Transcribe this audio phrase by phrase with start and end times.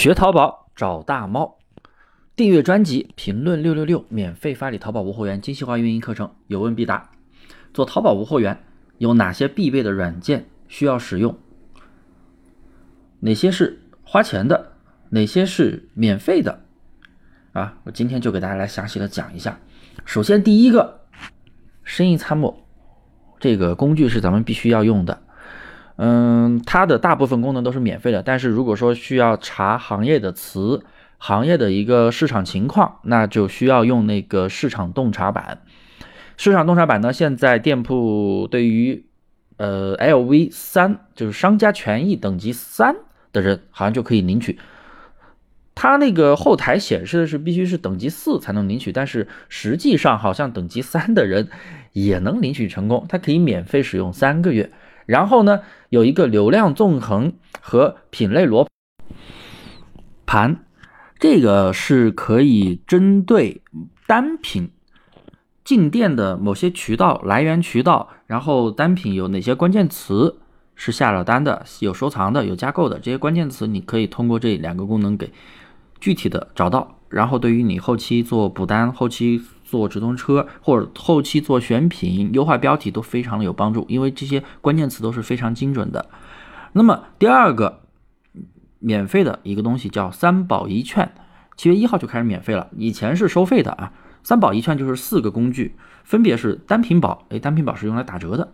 [0.00, 1.58] 学淘宝找大猫，
[2.34, 7.10] 订阅专辑，评论六六六，免费发你淘宝无货源精细化运营课程，有问必答。
[7.74, 8.64] 做淘宝无货源
[8.96, 11.38] 有哪些必备的软件需要使用？
[13.18, 14.72] 哪些是花钱的？
[15.10, 16.62] 哪些是免费的？
[17.52, 19.60] 啊，我今天就给大家来详细的讲一下。
[20.06, 21.02] 首先第一个，
[21.84, 22.64] 生意参谋
[23.38, 25.20] 这个工具是咱们必须要用的。
[26.02, 30.82] 嗯，它的大部分功能都是免费的，但是如果说需要查行业的词、
[31.18, 35.60] 行业的一个市场情况，那就需要用那个市场洞察版。
[36.38, 39.04] 市场洞察版呢，现在店铺对于
[39.58, 42.96] 呃 LV 三，就是商家权益等级三
[43.30, 44.58] 的人，好像就可以领取。
[45.74, 51.50] 它那个后台显示的是必须是等级四才能领取，但是实际上好像等级三的人
[51.92, 54.70] 也能领取成功，它可以免费使用三个月。
[55.10, 58.68] 然后呢，有一个流量纵横和品类罗
[60.24, 60.64] 盘，
[61.18, 63.60] 这个是可以针对
[64.06, 64.70] 单品
[65.64, 70.38] 进店的某些渠道来源渠道，然后单品有哪些关键词
[70.76, 75.32] 是下了单的，有收藏的，有加购的这些关键词，你可以通过这两个功能给
[75.98, 79.42] 具体的找到，然后对于你后期做补单，后期。
[79.70, 86.06] 做直通车或者后期做选品、优化标题都非常的有帮助，因为这些关键词都是非常精准的。
[86.72, 87.82] 那么第二个
[88.80, 91.12] 免费的一个东西叫三宝一券，
[91.56, 93.92] 七月一号就开始免费了，以前是收费的啊。
[94.24, 98.48] 三宝一券就是四个工具，分别是单品宝，哎，单品宝是用来打折的；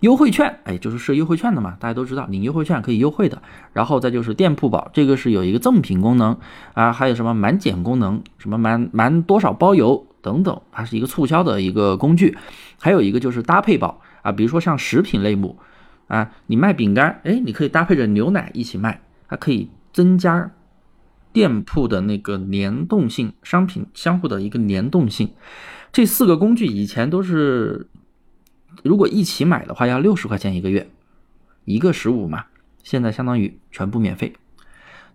[0.00, 3.40] 优惠券，哎，就是设优惠券的嘛，大家都知道领优惠券可以优惠的。
[3.72, 6.36] 然后再就是店铺宝，这个是有一个赠品功能
[6.74, 10.06] 啊，还有什么满减功能，什么满满多少包邮。
[10.22, 12.36] 等等，它是一个促销的一个工具，
[12.78, 15.58] 还有一个就是搭配宝啊，比如说像食品类目
[16.08, 20.50] 啊，你卖饼干，哎，你可以搭配着牛奶一起卖，它可以增加
[21.32, 25.30] 店铺的那个联动性，商品相互的一个联动性。
[25.90, 27.88] 这四个工具以前都是，
[28.82, 30.88] 如果一起买的话要六十块钱一个月，
[31.64, 32.46] 一个十五嘛，
[32.82, 34.34] 现在相当于全部免费。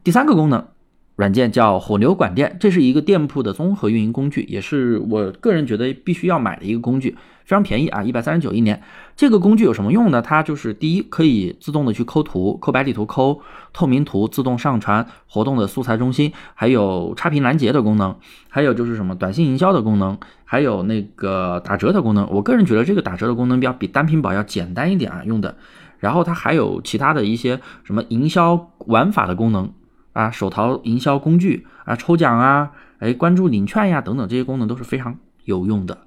[0.04, 0.68] 第三个功能。
[1.16, 7.12] 软件叫火牛管店，这是一个店铺的综合运营工具，也是我个人觉得必须要买的一个工具，
[7.46, 8.82] 非常便宜啊，一百三十九一年。
[9.16, 10.22] 这个工具有什么用呢？
[10.22, 13.40] 它就是第一，可以自动的去抠图，抠白底图，抠
[13.72, 18.14] 透明图，自动上传活动的素材中心，还有差评拦截的功能，
[18.50, 22.30] 还有就是什么短信营销的功能，还有那个打折的功能。
[22.30, 25.56] 我个人觉得这个打折的功能要比单品宝要简单一点啊，用的。
[26.00, 29.72] 然后它还有其他的一些什么营销玩法的功能。
[30.16, 35.98] 啊，手淘营销工具啊，抽奖啊，哎，关注领券呀，等等这些功能都是非常有用的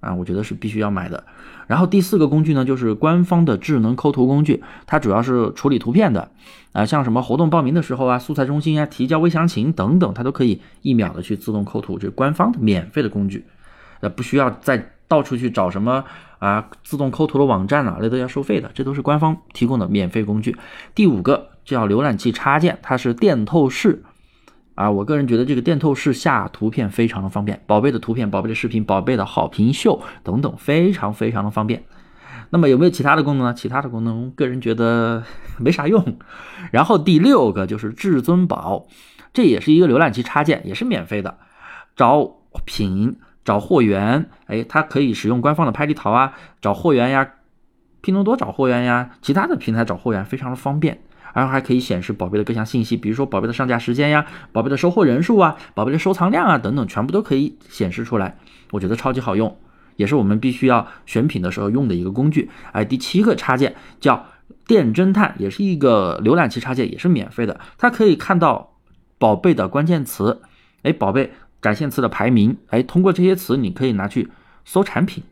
[0.00, 1.22] 啊，我觉得是必须要买的。
[1.68, 6.32] 然后第四个工具呢，就是官方的智能抠图工具，它主要是处理图片的
[6.72, 13.44] 啊，像什么活动报名的时候啊，素材中心啊，提交微详情等等，它都可以一秒的去自动抠图，这是官方的免费的工具，
[14.00, 16.04] 呃，不需要再到处去找什么
[16.40, 20.56] 啊自动抠图的网站了，那都要收费的，这都是官方提供的免费工具。
[20.92, 21.53] 第五个。
[21.64, 24.02] 叫浏览器插件，它是电透视
[24.74, 24.90] 啊。
[24.90, 31.84] 我个人觉得这个电透视下图片非常的方便，宝贝的图片、宝贝的视频、宝贝的好评秀等等，非常非常的方便。
[32.50, 33.54] 那么有没有其他的功能呢？
[33.54, 35.24] 其他的功能，个人觉得
[35.58, 36.18] 没啥用。
[36.70, 38.86] 然后第六个就是至尊宝，
[39.32, 41.38] 这也是一个浏览器插件，也是免费的。
[41.96, 47.28] 找品、找货源，哎，它可以使用官方的拍立淘啊，找货源呀，
[48.02, 51.00] 拼多多找货源呀，其他的平台找货源，非常的方便。
[51.34, 58.38] 然后还可以显示宝贝的各项信息，比如说宝贝的上架时间呀、宝贝的收货人数啊、宝贝的收藏量啊等等，全部都可以显示出来。
[58.70, 59.58] 我觉得超级好用，
[59.96, 62.48] 也是我们必须要选品的时候用的一个工具。
[62.72, 64.26] 哎，第七个插件叫
[64.66, 67.60] 电侦探，也是一个浏览器插件，也是免费的。
[67.76, 68.76] 它可以看到
[69.18, 70.40] 宝贝的关键词，
[70.82, 74.30] 哎，宝贝展现词的排名，哎，通过这些词你可以拿去
[74.64, 75.24] 搜产品，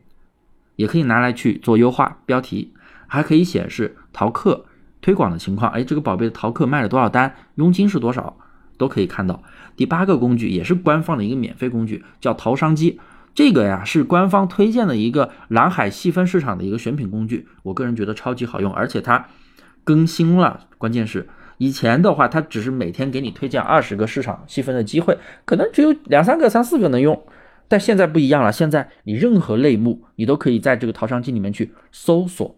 [0.75, 2.75] 也可以拿来去做优化标题，
[3.07, 4.67] 还可以显示淘客。
[5.03, 8.39] 推广的情况，哎，这个宝贝的淘客卖了多少单，佣金是多少，
[8.79, 9.43] 都可以看到。
[9.77, 12.99] 第八个工具也是官方的一个免费工具，叫淘商机。
[13.35, 19.27] 这个呀是官方推荐的一个蓝海细分市场的一个选品工具，我个人觉得超级好用，而且它
[19.85, 20.69] 更新了。
[20.79, 21.27] 关键是
[21.57, 27.21] 以前的话，它只是每天给你推荐二十个市场细分的机会，可能只有两三个、三四个能用，
[27.67, 32.55] 但现在不一样了，现在你任何类目你都可以在这个淘商机里面去搜索。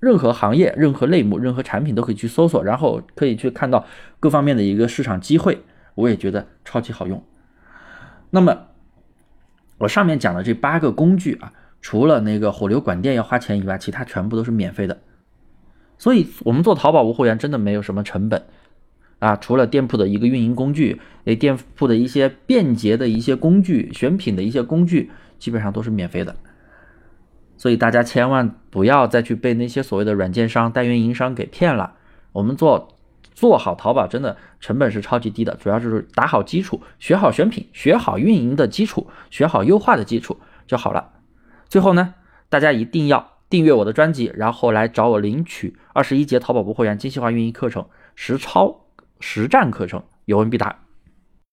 [0.00, 3.84] 任何行业、任何类目、任何产品都可以去搜索，然后可以去看到
[4.20, 5.60] 各方面的一个市场机会，
[5.94, 7.22] 我也觉得超级好用。
[8.30, 8.66] 那么
[9.78, 14.98] 我上面讲的这八个工具啊，除了那个火流管店要花钱以外，其他全部都是免费的。
[15.96, 18.44] 所以，我们做淘宝无货源真的没有什么成本，
[19.18, 25.10] 啊，除了店铺的一个运营工具，诶，店铺的一些便捷的一些工具，选品的一些工具，
[25.40, 26.36] 基本上都是免费的。
[27.58, 31.92] 所以大家千万不要再去被那些所谓的软件商、代运营商给骗了。
[32.32, 32.96] 我们做
[33.34, 41.10] 做好淘宝，真的成本是超级低的，主要就是打好基础，学好选品，学好运营的基础，学好优化的基础就好了。
[41.68, 42.14] 最后呢，
[42.48, 48.86] 大家一定要订阅我的专辑，然后来找我领取二十一节淘宝无货源精细化运营课程实操
[49.20, 50.87] 实战课程，有问必答。